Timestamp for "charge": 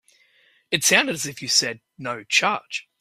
2.23-2.89